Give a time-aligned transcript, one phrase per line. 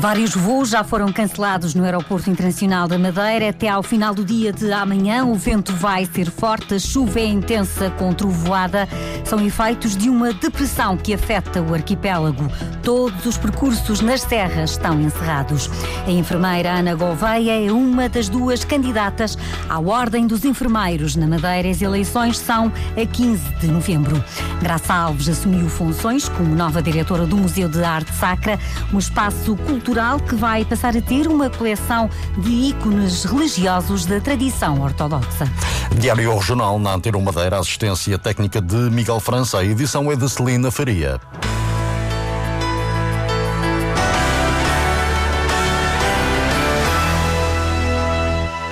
[0.00, 3.50] Vários voos já foram cancelados no Aeroporto Internacional da Madeira.
[3.50, 7.26] Até ao final do dia de amanhã, o vento vai ser forte, a chuva é
[7.26, 8.88] intensa com trovoada.
[9.26, 12.50] São efeitos de uma depressão que afeta o arquipélago.
[12.82, 15.68] Todos os percursos nas serras estão encerrados.
[16.06, 19.36] A enfermeira Ana Gouveia é uma das duas candidatas
[19.68, 21.68] à Ordem dos Enfermeiros na Madeira.
[21.68, 24.24] As eleições são a 15 de novembro.
[24.62, 28.58] Graça Alves assumiu funções como nova diretora do Museu de Arte Sacra,
[28.94, 32.08] um espaço cultural cultural que vai passar a ter uma coleção
[32.38, 35.50] de ícones religiosos da tradição ortodoxa.
[35.98, 40.70] Diário Regional na Antena Madeira, assistência técnica de Miguel França, a edição é de Celina
[40.70, 41.20] Faria.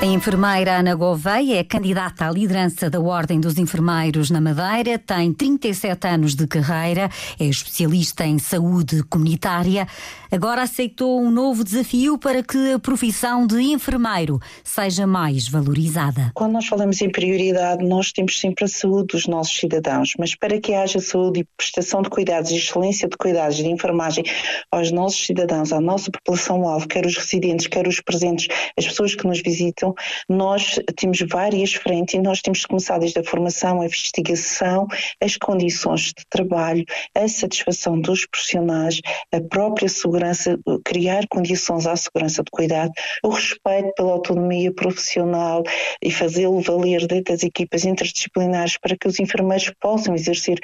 [0.01, 5.33] A enfermeira Ana Gouveia é candidata à liderança da Ordem dos Enfermeiros na Madeira, tem
[5.33, 9.89] 37 anos de carreira, é especialista em saúde comunitária.
[10.31, 16.31] Agora aceitou um novo desafio para que a profissão de enfermeiro seja mais valorizada.
[16.33, 20.61] Quando nós falamos em prioridade, nós temos sempre a saúde dos nossos cidadãos, mas para
[20.61, 24.23] que haja saúde e prestação de cuidados e excelência de cuidados de enfermagem
[24.71, 28.47] aos nossos cidadãos, à nossa população-alvo, quer os residentes, quer os presentes,
[28.77, 29.95] as pessoas que nos visitam, então,
[30.29, 34.87] nós temos várias frentes e nós temos que começar desde a formação, a investigação,
[35.21, 39.01] as condições de trabalho, a satisfação dos profissionais,
[39.33, 45.63] a própria segurança, criar condições à segurança de cuidado, o respeito pela autonomia profissional
[46.03, 50.59] e fazê-lo valer dentro das equipas interdisciplinares para que os enfermeiros possam exercer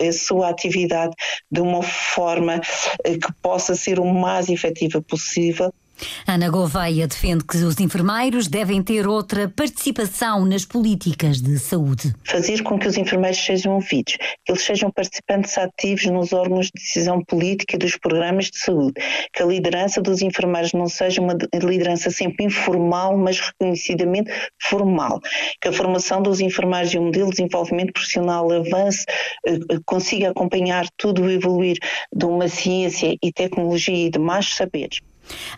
[0.00, 1.14] a sua atividade
[1.50, 2.60] de uma forma
[3.04, 5.72] eh, que possa ser o mais efetiva possível.
[6.26, 12.14] Ana Gouveia defende que os enfermeiros devem ter outra participação nas políticas de saúde.
[12.24, 16.72] Fazer com que os enfermeiros sejam ouvidos, que eles sejam participantes ativos nos órgãos de
[16.74, 18.94] decisão política dos programas de saúde,
[19.32, 24.30] que a liderança dos enfermeiros não seja uma liderança sempre informal, mas reconhecidamente
[24.60, 25.20] formal,
[25.60, 29.04] que a formação dos enfermeiros e o modelo de desenvolvimento profissional avance,
[29.46, 31.76] eh, eh, consiga acompanhar tudo o evoluir
[32.12, 35.00] de uma ciência e tecnologia e de mais saberes.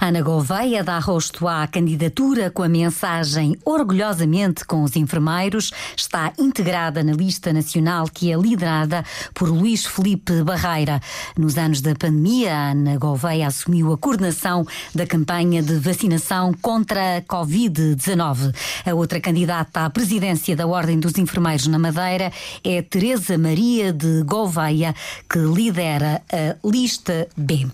[0.01, 5.71] Ana Gouveia dá rosto à candidatura com a mensagem Orgulhosamente com os enfermeiros.
[5.97, 9.05] Está integrada na lista nacional que é liderada
[9.35, 11.01] por Luís Felipe Barreira.
[11.37, 17.23] Nos anos da pandemia, Ana Gouveia assumiu a coordenação da campanha de vacinação contra a
[17.23, 18.55] Covid-19.
[18.87, 22.33] A outra candidata à presidência da Ordem dos Enfermeiros na Madeira
[22.65, 24.95] é Teresa Maria de Gouveia,
[25.29, 27.67] que lidera a lista B.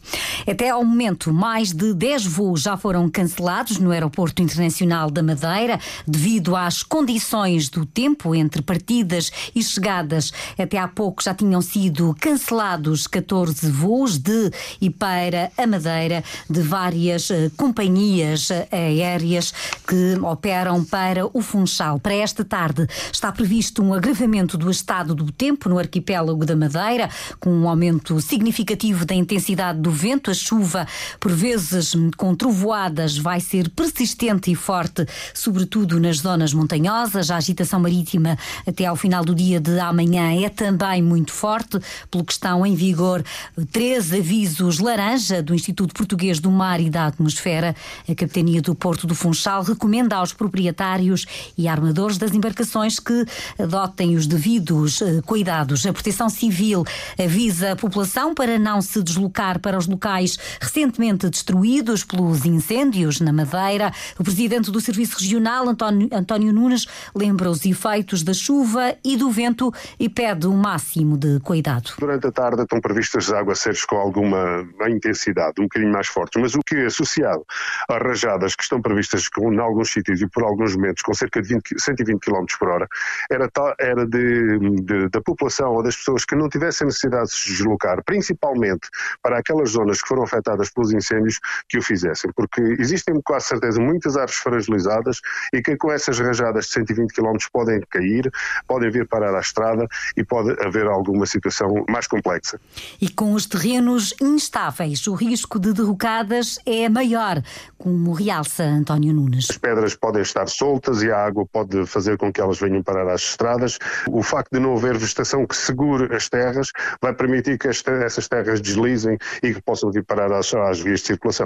[0.47, 5.23] Até ao momento, mais de de 10 voos já foram cancelados no Aeroporto Internacional da
[5.23, 10.33] Madeira devido às condições do tempo entre partidas e chegadas.
[10.59, 16.61] Até há pouco já tinham sido cancelados 14 voos de e para a Madeira de
[16.61, 19.53] várias uh, companhias uh, aéreas
[19.87, 22.01] que operam para o Funchal.
[22.01, 27.09] Para esta tarde está previsto um agravamento do estado do tempo no arquipélago da Madeira,
[27.39, 30.87] com um aumento significativo da intensidade do vento, a chuva
[31.21, 37.31] por vezes vezes com trovoadas vai ser persistente e forte, sobretudo nas zonas montanhosas.
[37.31, 41.79] A agitação marítima até ao final do dia de amanhã é também muito forte,
[42.11, 43.23] pelo que estão em vigor
[43.71, 47.77] três avisos laranja do Instituto Português do Mar e da Atmosfera.
[48.09, 51.27] A Capitania do Porto do Funchal recomenda aos proprietários
[51.59, 53.25] e armadores das embarcações que
[53.59, 55.85] adotem os devidos eh, cuidados.
[55.85, 56.85] A Proteção Civil
[57.23, 63.21] avisa a população para não se deslocar para os locais recentemente destruídos destruídos pelos incêndios
[63.21, 63.91] na Madeira.
[64.19, 69.31] O presidente do Serviço Regional, António, António Nunes, lembra os efeitos da chuva e do
[69.31, 71.91] vento e pede o um máximo de cuidado.
[71.99, 76.61] Durante a tarde estão previstas aguaceiros com alguma intensidade, um bocadinho mais fortes, mas o
[76.61, 77.45] que é associado
[77.89, 81.43] às rajadas que estão previstas com, em alguns sítios e por alguns momentos com cerca
[81.43, 82.87] de 20, 120 km por hora,
[83.31, 87.49] era, era de, de, da população ou das pessoas que não tivessem necessidade de se
[87.51, 88.89] deslocar, principalmente
[89.21, 93.81] para aquelas zonas que foram afetadas pelos incêndios, que o fizessem, porque existem com certeza
[93.81, 95.21] muitas árvores fragilizadas
[95.53, 98.31] e que com essas rajadas de 120 km podem cair,
[98.67, 99.87] podem vir parar à estrada
[100.17, 102.61] e pode haver alguma situação mais complexa.
[103.01, 107.43] E com os terrenos instáveis, o risco de derrocadas é maior,
[107.79, 109.49] como realça António Nunes.
[109.51, 113.09] As pedras podem estar soltas e a água pode fazer com que elas venham parar
[113.09, 113.79] às estradas.
[114.09, 116.71] O facto de não haver vegetação que segure as terras
[117.01, 121.01] vai permitir que esta, essas terras deslizem e que possam vir parar às, às vias
[121.01, 121.46] de circulação.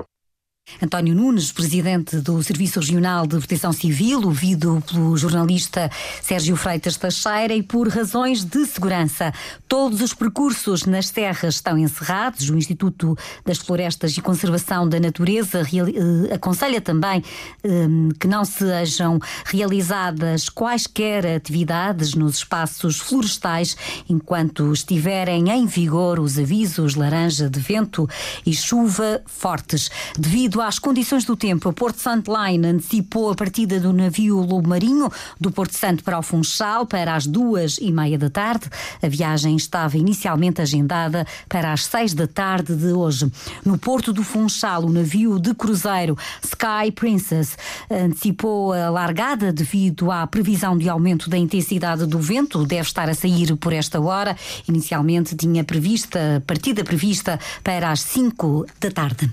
[0.82, 5.90] António Nunes, presidente do Serviço Regional de Proteção Civil, ouvido pelo jornalista
[6.22, 9.32] Sérgio Freitas Teixeira, e por razões de segurança.
[9.68, 12.48] Todos os percursos nas terras estão encerrados.
[12.48, 17.22] O Instituto das Florestas e Conservação da Natureza eh, aconselha também
[17.64, 23.76] ehm, que não sejam realizadas quaisquer atividades nos espaços florestais
[24.08, 28.08] enquanto estiverem em vigor os avisos laranja de vento
[28.44, 29.90] e chuva fortes.
[30.18, 34.68] Devido às condições do tempo, a Porto Santo Line antecipou a partida do navio Lobo
[34.68, 35.10] Marinho
[35.40, 38.68] do Porto Santo para o Funchal para as duas e meia da tarde.
[39.02, 43.30] A viagem estava inicialmente agendada para as seis da tarde de hoje.
[43.64, 47.56] No Porto do Funchal, o navio de cruzeiro Sky Princess
[47.90, 52.66] antecipou a largada devido à previsão de aumento da intensidade do vento.
[52.66, 54.36] Deve estar a sair por esta hora.
[54.68, 59.30] Inicialmente tinha prevista, partida prevista para as cinco da tarde.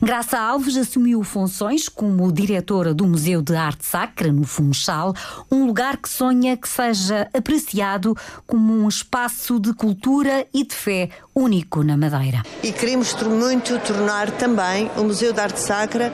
[0.00, 5.14] Graça Alves Alves assumiu funções como diretora do Museu de Arte Sacra, no Funchal,
[5.50, 8.14] um lugar que sonha que seja apreciado
[8.46, 12.42] como um espaço de cultura e de fé único na Madeira.
[12.62, 16.12] E queremos muito tornar também o Museu de Arte Sacra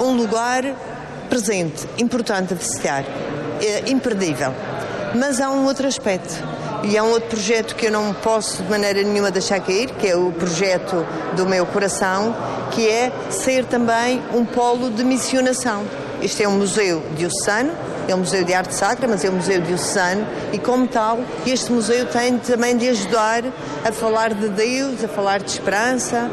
[0.00, 0.62] um lugar
[1.28, 3.04] presente, importante a visitar,
[3.60, 4.54] é imperdível.
[5.18, 6.40] Mas há um outro aspecto
[6.84, 10.06] e há um outro projeto que eu não posso de maneira nenhuma deixar cair, que
[10.06, 12.34] é o projeto do meu coração,
[12.70, 15.84] que é ser também um polo de missionação.
[16.22, 17.72] Este é um museu diocesano,
[18.08, 21.70] é um museu de arte sacra, mas é um museu diocesano e, como tal, este
[21.70, 23.44] museu tem também de ajudar
[23.84, 26.30] a falar de Deus, a falar de esperança,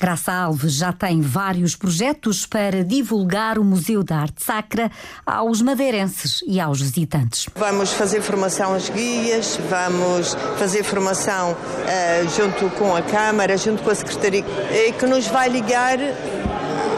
[0.00, 4.90] Graça Alves já tem vários projetos para divulgar o Museu da Arte Sacra
[5.26, 7.46] aos madeirenses e aos visitantes.
[7.54, 13.90] Vamos fazer formação aos guias, vamos fazer formação uh, junto com a Câmara, junto com
[13.90, 15.98] a Secretaria, eh, que nos vai ligar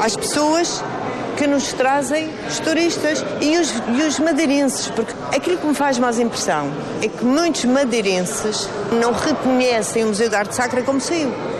[0.00, 0.80] às pessoas
[1.36, 5.98] que nos trazem os turistas e os, e os madeirenses, porque aquilo que me faz
[5.98, 6.70] mais impressão
[7.02, 11.51] é que muitos madeirenses não reconhecem o Museu da Arte Sacra como seu.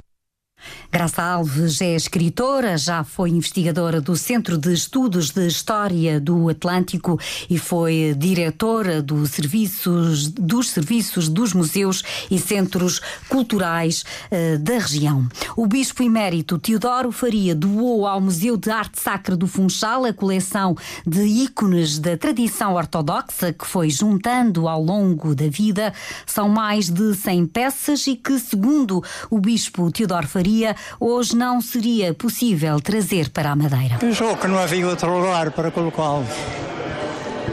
[0.95, 7.19] Graça Alves é escritora, já foi investigadora do Centro de Estudos de História do Atlântico
[7.49, 15.27] e foi diretora do serviços, dos serviços dos museus e centros culturais uh, da região.
[15.57, 20.77] O Bispo Emérito Teodoro Faria doou ao Museu de Arte Sacra do Funchal a coleção
[21.07, 25.95] de ícones da tradição ortodoxa que foi juntando ao longo da vida.
[26.27, 32.15] São mais de 100 peças e que, segundo o Bispo Teodoro Faria, hoje não seria
[32.15, 33.97] possível trazer para a Madeira.
[33.99, 36.29] Pensou que não havia outro lugar para colocá-los.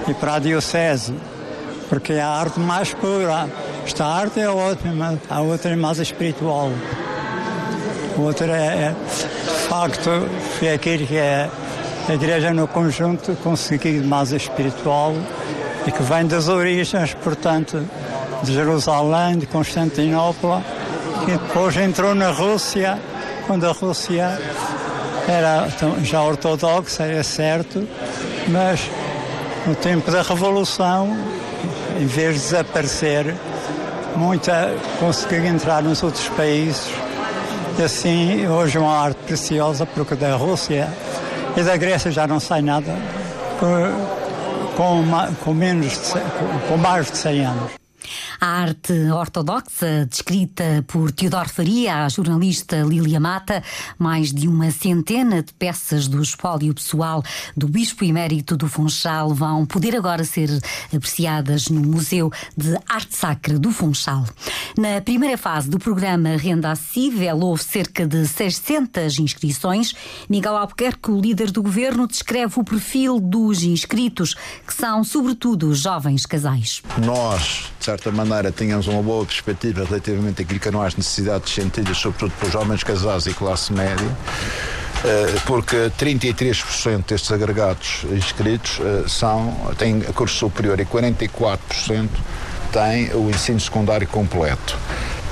[0.07, 1.13] E para a Diocese,
[1.89, 3.49] porque é a arte mais pura.
[3.85, 6.71] Esta arte é ótima, a outra é mais espiritual.
[8.17, 10.09] A outra é, é de facto,
[10.57, 11.49] foi aquilo que é
[12.09, 15.13] a Igreja no conjunto conseguiu mais espiritual
[15.85, 17.87] e que vem das origens, portanto,
[18.41, 20.63] de Jerusalém, de Constantinopla,
[21.23, 22.97] que depois entrou na Rússia
[23.49, 24.39] quando a Rússia
[25.27, 25.67] era
[26.03, 27.83] já ortodoxa, é certo,
[28.47, 28.87] mas
[29.65, 31.17] no tempo da Revolução,
[31.99, 33.33] em vez de desaparecer,
[34.15, 36.91] muita conseguiu entrar nos outros países.
[37.79, 40.87] E assim, hoje é uma arte preciosa, porque da Rússia
[41.57, 42.95] e da Grécia já não sai nada,
[44.77, 45.03] com,
[45.44, 46.19] com, menos de,
[46.68, 47.71] com mais de 100 anos.
[48.41, 53.61] A arte ortodoxa, descrita por Teodoro Faria, a jornalista Lília Mata,
[53.97, 57.21] mais de uma centena de peças do espólio pessoal
[57.57, 60.49] do Bispo Emérito do Funchal vão poder agora ser
[60.95, 64.23] apreciadas no Museu de Arte Sacra do Funchal.
[64.77, 69.93] Na primeira fase do programa Renda Acessível, houve cerca de 600 inscrições.
[70.29, 74.33] Miguel Albuquerque, o líder do governo, descreve o perfil dos inscritos,
[74.65, 76.81] que são, sobretudo, jovens casais.
[77.05, 81.54] Nós, de certa maneira, maneira tenhamos uma boa perspectiva relativamente àquilo que eram as necessidades
[81.54, 84.07] sentidas, sobretudo para os jovens casados e classe média,
[85.04, 92.09] eh, porque 33% destes agregados inscritos eh, são, têm curso superior e 44%
[92.71, 94.78] têm o ensino secundário completo.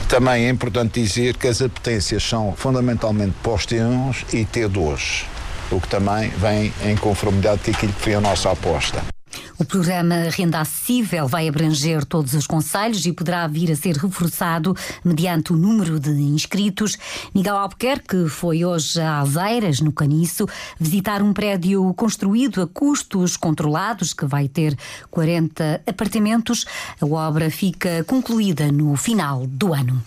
[0.10, 5.26] Também é importante dizer que as apetências são fundamentalmente post T1 e T2,
[5.70, 9.17] o que também vem em conformidade com aquilo que foi a nossa aposta.
[9.60, 14.76] O programa Renda Acessível vai abranger todos os conselhos e poderá vir a ser reforçado
[15.04, 16.96] mediante o número de inscritos.
[17.34, 20.48] Miguel Albuquerque foi hoje a Alzeiras, no Caniço,
[20.80, 24.78] visitar um prédio construído a custos controlados que vai ter
[25.10, 26.64] 40 apartamentos.
[27.02, 30.04] A obra fica concluída no final do ano.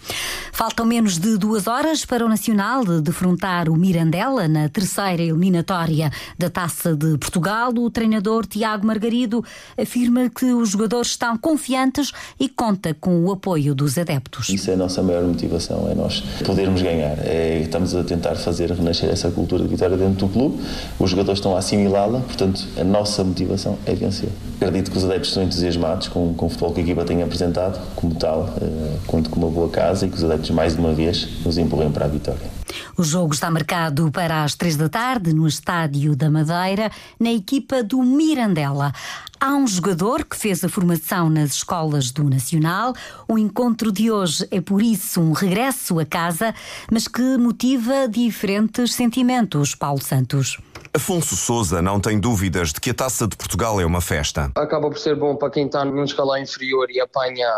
[0.53, 6.49] Faltam menos de duas horas para o Nacional defrontar o Mirandela na terceira eliminatória da
[6.51, 7.73] Taça de Portugal.
[7.77, 9.40] O treinador Tiago Margarido
[9.81, 14.49] afirma que os jogadores estão confiantes e conta com o apoio dos adeptos.
[14.49, 17.19] Isso é a nossa maior motivação, é nós podermos ganhar.
[17.19, 20.63] É, estamos a tentar fazer renascer essa cultura de vitória dentro do clube.
[20.99, 24.29] Os jogadores estão a assimilá-la, portanto, a nossa motivação é vencer.
[24.57, 27.81] Acredito que os adeptos estão entusiasmados com, com o futebol que a equipa tem apresentado,
[27.97, 31.29] como tal, eh, conto com uma boa casa e que os adeptos, mais uma vez,
[31.45, 32.60] nos empurrem para a vitória.
[32.97, 37.83] O jogo está marcado para as três da tarde no Estádio da Madeira, na equipa
[37.83, 38.93] do Mirandela.
[39.41, 42.95] Há um jogador que fez a formação nas escolas do Nacional.
[43.27, 46.55] O encontro de hoje é, por isso, um regresso a casa,
[46.93, 49.75] mas que motiva diferentes sentimentos.
[49.75, 50.59] Paulo Santos.
[50.93, 54.51] Afonso Souza não tem dúvidas de que a Taça de Portugal é uma festa.
[54.55, 57.49] Acaba por ser bom para quem está num escalão inferior e apanha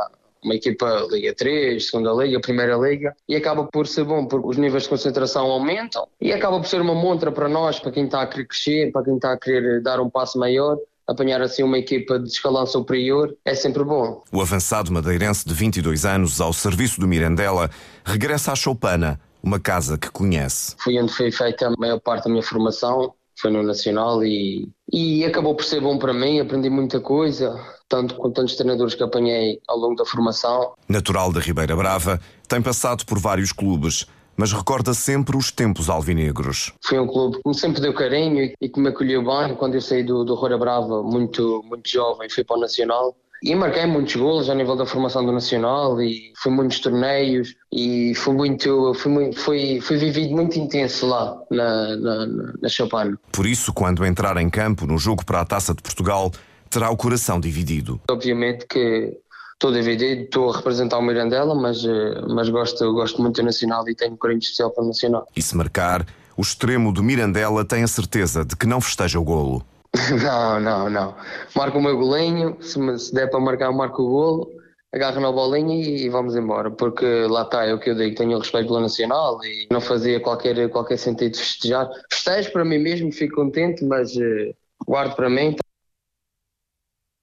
[0.42, 4.56] uma equipa Liga 3, Segunda Liga, Primeira Liga, e acaba por ser bom porque os
[4.56, 8.22] níveis de concentração aumentam e acaba por ser uma montra para nós, para quem está
[8.22, 10.76] a querer crescer, para quem está a querer dar um passo maior.
[11.06, 14.22] Apanhar assim uma equipa de escalão superior é sempre bom.
[14.32, 17.70] O avançado madeirense de 22 anos, ao serviço do Mirandela,
[18.04, 20.74] regressa à Choupana, uma casa que conhece.
[20.78, 25.24] Fui onde foi feita a maior parte da minha formação, foi no Nacional e, e
[25.24, 27.60] acabou por ser bom para mim, aprendi muita coisa,
[27.92, 30.72] tanto com tantos treinadores que apanhei ao longo da formação.
[30.88, 32.18] Natural da Ribeira Brava,
[32.48, 36.72] tem passado por vários clubes, mas recorda sempre os tempos alvinegros.
[36.82, 39.54] Foi um clube que me sempre deu carinho e que me acolheu bem.
[39.56, 43.14] Quando eu saí do, do Roura Brava, muito, muito jovem, fui para o Nacional.
[43.42, 48.14] E marquei muitos golos a nível da formação do Nacional e fui muitos torneios e
[48.14, 52.26] foi muito, foi, muito, foi, foi vivido muito intenso lá na, na,
[52.62, 53.16] na Chopin.
[53.32, 56.30] Por isso, quando entrar em campo no jogo para a Taça de Portugal,
[56.72, 58.00] terá o coração dividido.
[58.10, 59.16] Obviamente que
[59.52, 63.88] estou dividido, estou a representar o Mirandela, mas, eh, mas gosto, gosto muito do Nacional
[63.88, 65.28] e tenho um carinho especial para o Nacional.
[65.36, 66.04] E se marcar,
[66.36, 69.64] o extremo do Mirandela tem a certeza de que não festeja o golo.
[70.22, 71.14] Não, não, não.
[71.54, 74.50] Marco o meu golinho, se, me, se der para marcar, marco o golo,
[74.90, 76.70] agarro na bolinha e, e vamos embora.
[76.70, 80.18] Porque lá está, é o que eu digo, tenho respeito pela Nacional e não fazia
[80.18, 81.90] qualquer, qualquer sentido festejar.
[82.10, 84.54] Festejo para mim mesmo, fico contente, mas uh,
[84.86, 85.56] guardo para mim.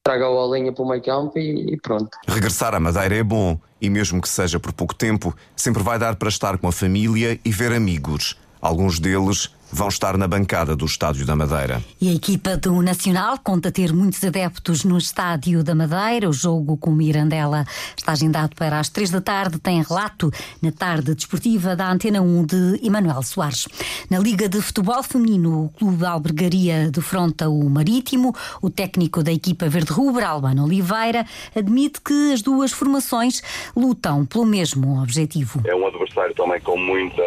[0.10, 2.10] Trago a bolinha para o meio campo e, e pronto.
[2.28, 6.16] Regressar à Madeira é bom e, mesmo que seja por pouco tempo, sempre vai dar
[6.16, 8.36] para estar com a família e ver amigos.
[8.60, 11.81] Alguns deles vão estar na bancada do Estádio da Madeira.
[12.01, 16.29] E a equipa do Nacional conta ter muitos adeptos no Estádio da Madeira.
[16.29, 19.59] O jogo com o Mirandela está agendado para as três da tarde.
[19.59, 23.67] Tem relato na tarde desportiva da Antena 1 de Emanuel Soares.
[24.09, 28.33] Na Liga de Futebol Feminino, o Clube da Albergaria defronta o Marítimo.
[28.61, 33.41] O técnico da equipa verde-rubra, Albano Oliveira, admite que as duas formações
[33.75, 35.61] lutam pelo mesmo objetivo.
[35.65, 37.23] É um adversário também com, muita,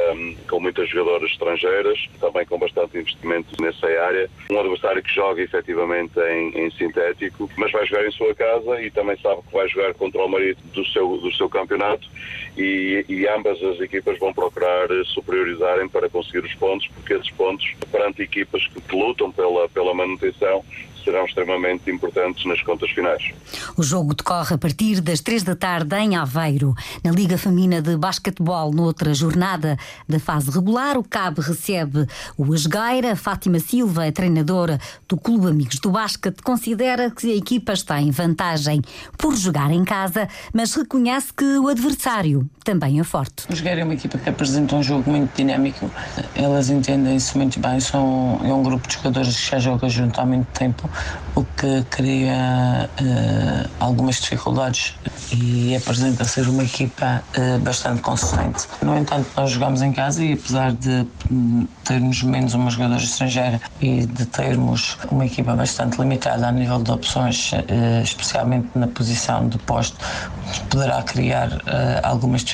[0.48, 1.98] com muitas jogadoras estrangeiras,
[2.32, 4.28] também com bastante investimento nessa área.
[4.50, 8.90] Um adversário que joga efetivamente em, em, sintético, mas vai jogar em sua casa e
[8.90, 12.08] também sabe que vai jogar contra o marido do seu, do seu campeonato
[12.56, 17.70] e, e ambas as equipas vão procurar superiorizarem para conseguir os pontos, porque esses pontos,
[17.90, 20.64] perante equipas que, que lutam pela, pela manutenção,
[21.02, 23.32] serão extremamente importantes nas contas finais.
[23.76, 26.74] O jogo decorre a partir das três da tarde em Aveiro.
[27.04, 29.76] Na Liga Femina de Basquetebol, noutra jornada
[30.08, 32.06] da fase regular, o CAB recebe
[32.36, 33.16] o Asgueira.
[33.16, 34.78] Fátima Silva, treinadora
[35.08, 38.82] do Clube Amigos do Basquete, considera que a equipa está em vantagem
[39.18, 43.44] por jogar em casa, mas reconhece que o adversário também é forte.
[43.48, 45.90] O Asgueira é uma equipa que apresenta um jogo muito dinâmico.
[46.34, 47.80] Elas entendem-se muito bem.
[47.80, 50.88] São, é um grupo de jogadores que já joga junto há muito tempo
[51.34, 54.94] o que cria uh, algumas dificuldades
[55.32, 58.66] e apresenta ser uma equipa uh, bastante consistente.
[58.82, 63.60] No entanto, nós jogamos em casa e apesar de um, termos menos uma jogadora estrangeira
[63.80, 69.48] e de termos uma equipa bastante limitada a nível de opções, uh, especialmente na posição
[69.48, 69.96] de posto,
[70.68, 71.48] poderá criar
[72.02, 72.51] algumas dificuldades.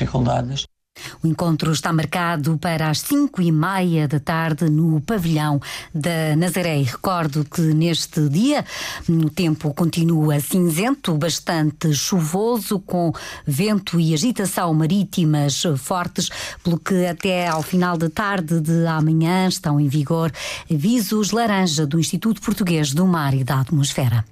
[1.23, 5.61] O encontro está marcado para as cinco e meia da tarde no pavilhão
[5.95, 6.81] da Nazaré.
[6.81, 8.65] E recordo que neste dia
[9.09, 13.13] o tempo continua cinzento, bastante chuvoso, com
[13.47, 16.29] vento e agitação marítimas fortes,
[16.63, 20.33] pelo que até ao final da tarde de amanhã estão em vigor
[20.71, 24.25] avisos laranja do Instituto Português do Mar e da Atmosfera.